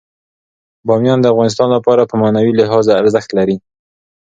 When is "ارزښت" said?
3.01-3.29